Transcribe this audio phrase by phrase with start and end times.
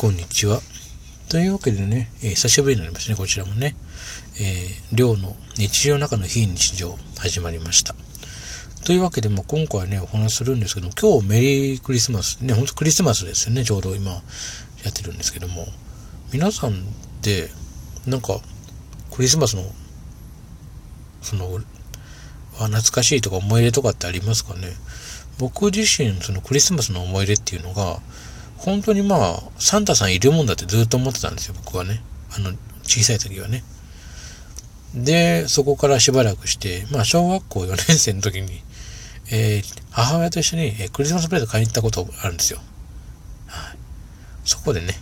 [0.00, 0.62] こんにちは。
[1.28, 3.76] というわけでね、えー、久しぶりになりますね、こちらもね。
[4.40, 7.94] えー、寮の日常の中の非日常始まりました。
[8.86, 14.20] というわけで、まあ、今回ね、お話するんですけども、今日メリークリスマス、ね、ほんとクリスマスですよね、ちょうど今や
[14.88, 15.66] ってるんですけども、
[16.32, 16.74] 皆さんっ
[17.20, 17.50] て、
[18.06, 18.40] なんか、
[19.10, 19.70] クリスマスの、
[21.20, 21.60] その、
[22.54, 24.72] 懐かしいとか思い入れとかってありますかね？
[25.36, 28.00] 僕自身、そのクリスマスの思い出っていうのが、
[28.60, 32.02] 本当にまあ、サンタさんいるもんだってずっと思ってたんですよ、僕はね。
[32.36, 32.50] あの、
[32.82, 33.64] 小さい時はね。
[34.94, 38.62] で、そこからしばらくして、まあ、小学校4年生の時に、
[39.30, 42.58] えー、母親と一緒に、えー、クリスマスプレゼント買いに行ったことあるんですよ。
[43.46, 43.78] はい。
[44.44, 44.94] そこでね、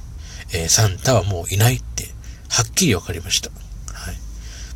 [0.53, 2.05] えー、サンタはもういないって、
[2.51, 3.51] はっきり分かりました。
[3.93, 4.17] はい。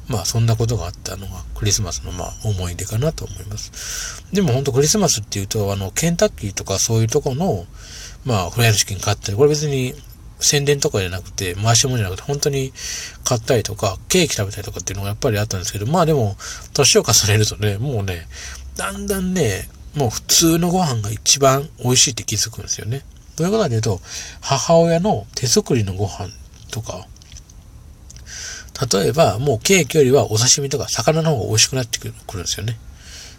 [0.08, 4.24] まあ、そんなことがあったのが、クリスマスのまあ、思い出かなと思います。
[4.32, 7.66] でも本当クリスマスっていうと、あの、ケンタッキーとかそういうとこの、
[8.24, 9.94] まあ、フライドチキン買ったり、これ別に
[10.38, 12.72] 宣伝とかじゃなくて、回し物じゃなくて、本当に
[13.24, 16.36] 買ったりとか、ケーキ食べたりとかっていうのがやっぱりあったんですけど、まあでも、
[16.74, 18.26] 年を重ねるとね、もうね、
[18.76, 23.02] だんだんね、もう普通のご飯が一番美味しいって気づくんですよね。
[23.36, 24.00] どういうことかというと、
[24.40, 26.28] 母親の手作りのご飯
[26.70, 27.06] とか、
[28.90, 32.78] 例えばもうケーキよりはお刺身とか魚の方が美味しくなってくるんですよね。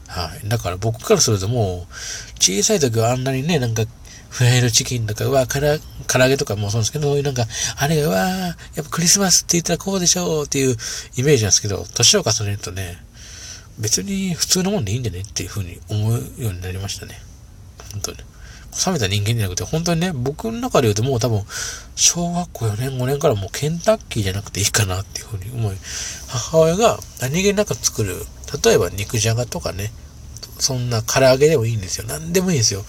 [0.07, 0.47] はい。
[0.47, 1.93] だから僕からするともう、
[2.39, 3.83] 小さい時はあんなにね、なんか
[4.33, 7.45] フライドチキンとか、うわ、から唐揚げとかもそうですけど、そういうなんか、
[7.77, 10.75] あれが、うわ、やっぱクリスマスって言ったらこうでしょうっていう
[11.17, 12.97] イメージなんですけど、年を重ねるとね、
[13.77, 17.21] 別に普通のもんでいいんじゃねっていうふうに思うようになりましたね。
[17.91, 18.17] 本当に。
[18.85, 21.43] 冷めた人間じゃなくて、本当にね、僕の中で言うともう多分、
[21.95, 25.77] 小学校4年5年からもうケンタッキーじゃなくていいかなっていうふうに思い、
[26.27, 28.25] 母親が何気なく作る、
[28.63, 29.91] 例えば肉じゃがとかね、
[30.59, 32.05] そんな唐揚げでもいいんですよ。
[32.07, 32.83] 何でもいいんですよ。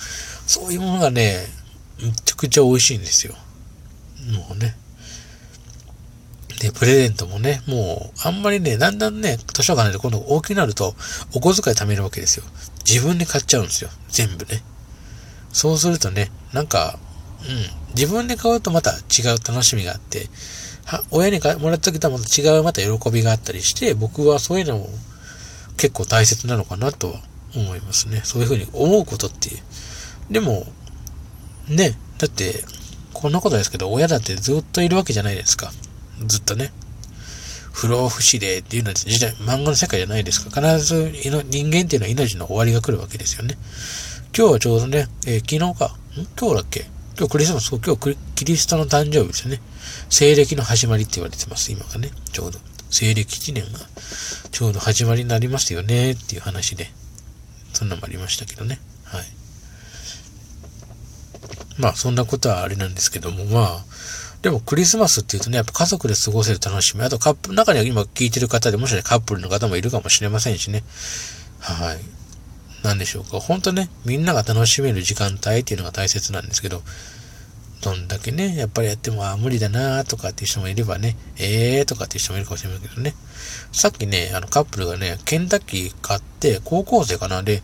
[0.46, 1.46] そういうものがね、
[2.02, 3.34] めちゃくちゃ美味しいんですよ。
[4.32, 4.76] もうね。
[6.60, 10.94] で、プレゼントもね、もう、あんまりね、だんだんね、図書館で今度大きくなると、
[11.34, 12.44] お小遣い貯めるわけですよ。
[12.86, 13.90] 自分で買っちゃうんですよ。
[14.08, 14.62] 全部ね。
[15.52, 16.98] そうするとね、なんか、
[17.42, 20.28] うん、自分で買うとまた違う楽しみがあって、
[20.86, 24.88] は親にもらった時とはまた違うまた喜びがあったりして、僕はそういうのも
[25.76, 27.20] 結構大切なのかなとは
[27.54, 28.20] 思いますね。
[28.24, 29.58] そういうふうに思うことっていう。
[30.30, 30.66] でも、
[31.68, 32.64] ね、だって、
[33.12, 35.72] こんなことですけど、親だってずっといるわけじゃないですか。
[36.26, 36.72] ずっとね。
[37.72, 40.50] 不老不死でっていうのは時代、漫画の世界じゃないですか。
[40.50, 43.56] 必ず人間っていうのは命の終わりが来るわけですよね。
[44.36, 46.26] 今日はちょうどね、えー、昨日か、ん？
[46.38, 46.86] 今日だっけ？
[47.16, 49.60] 今日クリスマス、今日キリストの誕生日ですよね。
[50.08, 52.10] 西暦の始まりって言われてます、今がね。
[52.32, 52.60] ちょうど。
[52.90, 53.80] 西暦1年が
[54.52, 56.90] ちょうど始まりになりましたよねっていう話で。
[57.72, 58.78] そんなのもありましたけどね。
[61.78, 63.84] まあそんなことはあれなんですけども、まあ、
[64.42, 67.02] でもクリスマスっていうとね、やっぱ家族で過ごせる楽しみ。
[67.02, 70.84] あとカップル、中には今聞いてる方でもしかカップルの方もいるかもしれませんしね。
[71.60, 71.98] はい。
[72.84, 73.40] なんでしょうか。
[73.40, 76.82] ほんとね、みんなが楽しめる時間帯っていうのが大切なんですけど、
[77.80, 83.14] どんだけね、やっぱりやっても、あ、無理だなとかっていう人もいればね、ええーとかっていう人もいるかもしれないけどね。
[83.72, 87.62] さっきね、あのカップルがね、ケンタッキー買って、高校生かなで、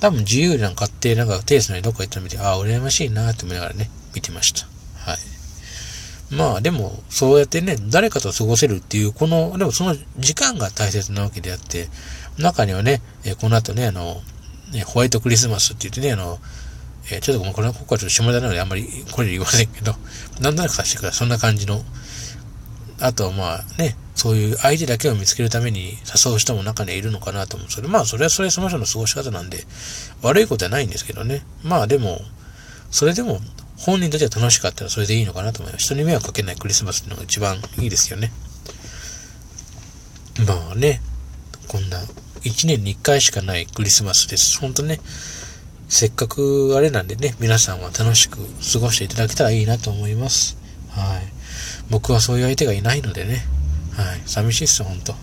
[0.00, 4.66] 多分自由なんか買って、なんかテイストにどっか行ったの見て、ああ、羨ましいなって思いながらね、見てました。
[5.10, 5.18] はい。
[6.34, 11.88] まあでも、そうやってね、誰かと過ごせるっていう、この、でもその時間が大切なわけであって、
[12.38, 14.20] 中にはね、えこの後ね、あの、
[14.72, 16.38] ね、ホワイトクリスマスって言ってね、あの、
[17.10, 19.94] え、ちょっとこれ、ここはちょっと下田なのであんまりこれ言いませんけど、
[20.40, 21.18] なんとなくさせてください。
[21.18, 21.84] そんな感じの。
[23.04, 27.70] あとは、まあね、そういう相手だけを見つけるために誘う人も中にいるのかなと思う。
[27.70, 29.66] それ、まあ、それはそれその人の過ごし方なんで、
[30.22, 31.44] 悪いことはないんですけどね。
[31.62, 32.22] まあでも、
[32.90, 33.40] それでも、
[33.76, 35.84] 本人たちは楽しかったらそれでいいのかなと思います。
[35.84, 38.32] 人に迷惑かけないクリスマスっていうのが一番いいですよね。
[40.46, 41.02] まあね、
[41.68, 42.00] こんな、
[42.42, 44.58] 一年に一回しかないクリスマスです。
[44.60, 45.00] ほんとね、
[45.90, 48.38] せっかくあれなんでね、皆さんは楽しく
[48.72, 50.56] 過ごしていただけたらいいなと思います。
[50.88, 51.33] はい。
[51.90, 53.44] 僕はそういう相手がいないのでね、
[53.96, 54.22] はい。
[54.26, 55.14] 寂しいっすよ、ほんと。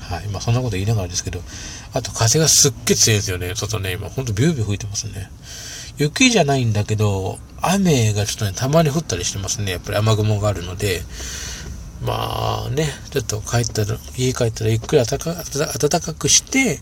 [0.00, 0.28] はい。
[0.28, 1.42] まあそんなこと言いながらですけど、
[1.92, 4.08] あと風がすっげえ強いですよね、外ね、今。
[4.08, 5.30] ほんとビュービュー吹いてますね。
[5.98, 9.72] 雪じゃないんだけど、雨がちょっとね、たまに降ったりしてますね。
[9.72, 11.02] やっぱり雨雲があるので、
[12.02, 16.80] まあね、ちょっと帰ったら、家帰ったらゆっくり暖か暖かくして、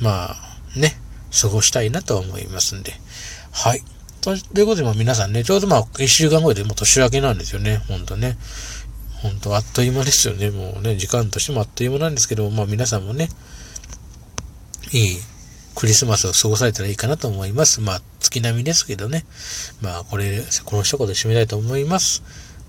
[0.00, 0.36] まあ
[0.76, 0.98] ね、
[1.40, 2.94] 過ごしたいなと思いますんで。
[3.52, 3.82] はい。
[4.20, 7.78] ということで、まあ皆さんね、ちょうどまあ一週間後でもう年明けなんですよね。
[7.88, 8.36] ほんとね。
[9.22, 10.50] ほんとあっという間ですよね。
[10.50, 13.28] もうね、時間としてもあっという間なんですけど、まあ皆さんもね、
[14.92, 15.18] いい
[15.78, 17.80] クリスマスを過ごされたらいいかなと思います。
[17.80, 19.24] まあ、月並みですけどね。
[19.80, 22.24] まあ、これ、この一言で締めたいと思います。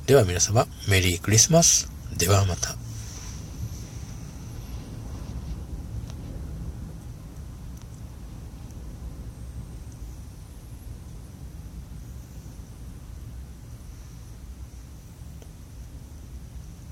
[0.06, 1.90] では皆様、メリークリスマス。
[2.18, 2.89] ではまた。